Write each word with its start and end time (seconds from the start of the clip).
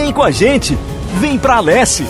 Vem 0.00 0.12
com 0.12 0.22
a 0.22 0.30
gente, 0.30 0.76
vem 1.20 1.36
pra 1.36 1.56
Alesse. 1.56 2.04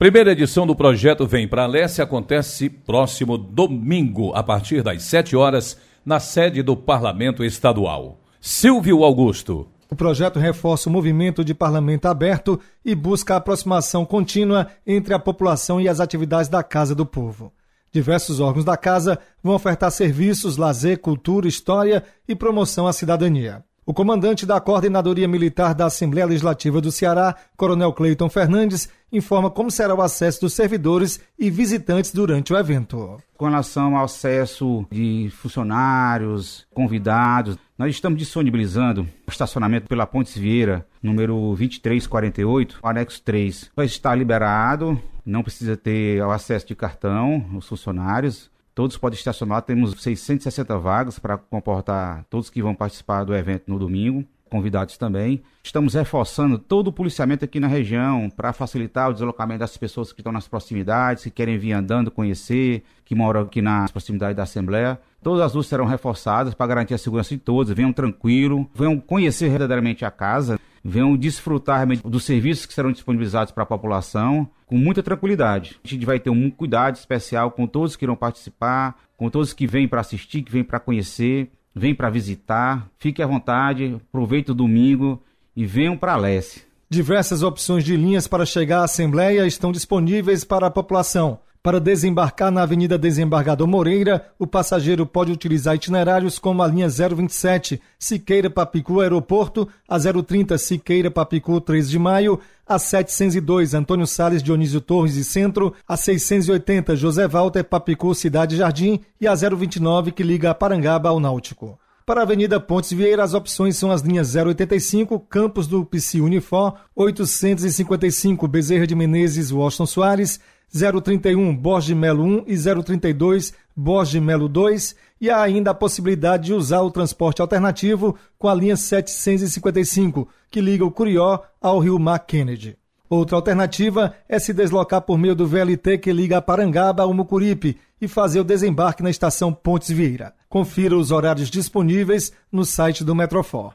Primeira 0.00 0.32
edição 0.32 0.66
do 0.66 0.74
projeto 0.74 1.28
Vem 1.28 1.46
pra 1.46 1.62
Alesse 1.62 2.02
acontece 2.02 2.68
próximo 2.68 3.38
domingo, 3.38 4.32
a 4.34 4.42
partir 4.42 4.82
das 4.82 5.04
7 5.04 5.36
horas, 5.36 5.78
na 6.04 6.18
sede 6.18 6.60
do 6.60 6.76
Parlamento 6.76 7.44
Estadual. 7.44 8.18
Silvio 8.40 9.04
Augusto. 9.04 9.68
O 9.88 9.94
projeto 9.94 10.40
reforça 10.40 10.88
o 10.88 10.92
movimento 10.92 11.44
de 11.44 11.54
parlamento 11.54 12.06
aberto 12.06 12.58
e 12.84 12.92
busca 12.92 13.34
a 13.34 13.36
aproximação 13.36 14.04
contínua 14.04 14.66
entre 14.84 15.14
a 15.14 15.20
população 15.20 15.80
e 15.80 15.88
as 15.88 16.00
atividades 16.00 16.48
da 16.48 16.64
Casa 16.64 16.96
do 16.96 17.06
Povo. 17.06 17.52
Diversos 17.92 18.40
órgãos 18.40 18.64
da 18.64 18.76
Casa 18.76 19.20
vão 19.40 19.54
ofertar 19.54 19.92
serviços, 19.92 20.56
lazer, 20.56 20.98
cultura, 20.98 21.46
história 21.46 22.02
e 22.26 22.34
promoção 22.34 22.88
à 22.88 22.92
cidadania. 22.92 23.62
O 23.90 23.92
comandante 23.92 24.46
da 24.46 24.60
Coordenadoria 24.60 25.26
Militar 25.26 25.74
da 25.74 25.86
Assembleia 25.86 26.24
Legislativa 26.24 26.80
do 26.80 26.92
Ceará, 26.92 27.34
Coronel 27.56 27.92
Cleiton 27.92 28.30
Fernandes, 28.30 28.88
informa 29.10 29.50
como 29.50 29.68
será 29.68 29.92
o 29.92 30.00
acesso 30.00 30.42
dos 30.42 30.52
servidores 30.52 31.18
e 31.36 31.50
visitantes 31.50 32.12
durante 32.12 32.52
o 32.52 32.56
evento. 32.56 33.20
Com 33.36 33.46
relação 33.46 33.96
ao 33.96 34.04
acesso 34.04 34.86
de 34.92 35.28
funcionários, 35.32 36.64
convidados, 36.72 37.58
nós 37.76 37.90
estamos 37.90 38.16
disponibilizando 38.20 39.08
o 39.26 39.30
estacionamento 39.32 39.88
pela 39.88 40.06
Pontes 40.06 40.38
Vieira, 40.38 40.86
número 41.02 41.34
2348, 41.56 42.78
anexo 42.84 43.20
3. 43.24 43.72
Vai 43.74 43.86
estar 43.86 44.14
liberado, 44.14 45.02
não 45.26 45.42
precisa 45.42 45.76
ter 45.76 46.22
o 46.22 46.30
acesso 46.30 46.64
de 46.64 46.76
cartão, 46.76 47.44
os 47.56 47.66
funcionários. 47.66 48.52
Todos 48.74 48.96
podem 48.96 49.18
estacionar, 49.18 49.62
temos 49.62 49.90
660 50.00 50.78
vagas 50.78 51.18
para 51.18 51.36
comportar 51.36 52.24
todos 52.30 52.48
que 52.48 52.62
vão 52.62 52.74
participar 52.74 53.24
do 53.24 53.34
evento 53.34 53.64
no 53.66 53.78
domingo, 53.78 54.24
convidados 54.48 54.96
também. 54.96 55.42
Estamos 55.62 55.94
reforçando 55.94 56.58
todo 56.58 56.88
o 56.88 56.92
policiamento 56.92 57.44
aqui 57.44 57.58
na 57.60 57.66
região 57.66 58.30
para 58.30 58.52
facilitar 58.52 59.10
o 59.10 59.12
deslocamento 59.12 59.60
das 59.60 59.76
pessoas 59.76 60.12
que 60.12 60.20
estão 60.20 60.32
nas 60.32 60.48
proximidades, 60.48 61.24
que 61.24 61.30
querem 61.30 61.58
vir 61.58 61.72
andando, 61.72 62.10
conhecer, 62.10 62.82
que 63.04 63.14
moram 63.14 63.42
aqui 63.42 63.60
nas 63.60 63.90
proximidades 63.90 64.36
da 64.36 64.44
Assembleia. 64.44 65.00
Todas 65.22 65.42
as 65.42 65.54
luzes 65.54 65.68
serão 65.68 65.84
reforçadas 65.84 66.54
para 66.54 66.66
garantir 66.66 66.94
a 66.94 66.98
segurança 66.98 67.34
de 67.34 67.40
todos. 67.40 67.72
Venham 67.72 67.92
tranquilo, 67.92 68.68
venham 68.74 68.98
conhecer 68.98 69.48
verdadeiramente 69.48 70.04
a 70.04 70.10
casa 70.10 70.58
venham 70.84 71.16
desfrutar 71.16 71.86
dos 72.02 72.24
serviços 72.24 72.66
que 72.66 72.74
serão 72.74 72.92
disponibilizados 72.92 73.52
para 73.52 73.62
a 73.62 73.66
população 73.66 74.48
com 74.66 74.78
muita 74.78 75.02
tranquilidade. 75.02 75.78
A 75.84 75.88
gente 75.88 76.06
vai 76.06 76.18
ter 76.18 76.30
um 76.30 76.50
cuidado 76.50 76.96
especial 76.96 77.50
com 77.50 77.66
todos 77.66 77.96
que 77.96 78.04
irão 78.04 78.16
participar, 78.16 78.96
com 79.16 79.28
todos 79.28 79.52
que 79.52 79.66
vêm 79.66 79.88
para 79.88 80.00
assistir, 80.00 80.42
que 80.42 80.52
vêm 80.52 80.64
para 80.64 80.80
conhecer, 80.80 81.50
vêm 81.74 81.94
para 81.94 82.10
visitar. 82.10 82.88
Fique 82.98 83.22
à 83.22 83.26
vontade, 83.26 83.96
aproveite 84.08 84.50
o 84.50 84.54
domingo 84.54 85.22
e 85.54 85.66
venham 85.66 85.96
para 85.96 86.14
a 86.14 86.16
Leste. 86.16 86.64
Diversas 86.88 87.42
opções 87.42 87.84
de 87.84 87.96
linhas 87.96 88.26
para 88.26 88.46
chegar 88.46 88.80
à 88.80 88.84
Assembleia 88.84 89.46
estão 89.46 89.70
disponíveis 89.70 90.44
para 90.44 90.66
a 90.66 90.70
população. 90.70 91.38
Para 91.62 91.78
desembarcar 91.78 92.50
na 92.50 92.62
Avenida 92.62 92.96
Desembargador 92.96 93.68
Moreira, 93.68 94.32
o 94.38 94.46
passageiro 94.46 95.04
pode 95.04 95.30
utilizar 95.30 95.74
itinerários 95.74 96.38
como 96.38 96.62
a 96.62 96.66
linha 96.66 96.88
027 96.88 97.78
Siqueira 97.98 98.48
Papicu 98.48 98.98
Aeroporto, 99.00 99.68
a 99.86 99.98
030 99.98 100.56
Siqueira 100.56 101.10
Papicu 101.10 101.60
3 101.60 101.90
de 101.90 101.98
Maio, 101.98 102.40
a 102.66 102.78
702 102.78 103.74
Antônio 103.74 104.06
Sales 104.06 104.42
Dionísio 104.42 104.80
Torres 104.80 105.16
e 105.16 105.24
Centro, 105.24 105.74
a 105.86 105.98
680 105.98 106.96
José 106.96 107.28
Walter 107.28 107.62
Papicu 107.62 108.14
Cidade 108.14 108.56
Jardim 108.56 108.98
e 109.20 109.28
a 109.28 109.34
029 109.34 110.12
que 110.12 110.22
liga 110.22 110.52
a 110.52 110.54
Parangaba 110.54 111.10
ao 111.10 111.20
Náutico. 111.20 111.78
Para 112.06 112.20
a 112.20 112.24
Avenida 112.24 112.58
Pontes 112.58 112.90
Vieira, 112.90 113.22
as 113.22 113.34
opções 113.34 113.76
são 113.76 113.92
as 113.92 114.00
linhas 114.00 114.34
085, 114.34 115.20
Campos 115.28 115.66
do 115.66 115.84
Psi 115.84 116.22
Unifor, 116.22 116.74
855 116.96 118.48
Bezerra 118.48 118.86
de 118.86 118.94
Menezes 118.96 119.52
Washington 119.52 119.86
Soares, 119.86 120.40
031 120.72 121.56
Borges 121.56 121.96
Melo 121.96 122.22
1 122.22 122.44
e 122.46 122.56
032 122.56 123.52
Borges 123.74 124.22
Melo 124.22 124.48
2 124.48 124.94
e 125.20 125.28
há 125.28 125.42
ainda 125.42 125.72
a 125.72 125.74
possibilidade 125.74 126.46
de 126.46 126.54
usar 126.54 126.82
o 126.82 126.90
transporte 126.90 127.42
alternativo 127.42 128.16
com 128.38 128.48
a 128.48 128.54
linha 128.54 128.76
755, 128.76 130.28
que 130.50 130.60
liga 130.60 130.84
o 130.84 130.90
Curió 130.90 131.40
ao 131.60 131.78
Rio 131.78 131.98
Mar 131.98 132.20
Kennedy. 132.20 132.76
Outra 133.08 133.36
alternativa 133.36 134.14
é 134.28 134.38
se 134.38 134.52
deslocar 134.52 135.02
por 135.02 135.18
meio 135.18 135.34
do 135.34 135.46
VLT 135.46 135.98
que 135.98 136.12
liga 136.12 136.36
a 136.36 136.42
Parangaba 136.42 137.02
ao 137.02 137.12
Mucuripe 137.12 137.76
e 138.00 138.06
fazer 138.06 138.38
o 138.38 138.44
desembarque 138.44 139.02
na 139.02 139.10
estação 139.10 139.52
Pontes 139.52 139.90
Vieira. 139.90 140.32
Confira 140.48 140.96
os 140.96 141.10
horários 141.10 141.50
disponíveis 141.50 142.32
no 142.52 142.64
site 142.64 143.02
do 143.02 143.14
Metrofor. 143.14 143.74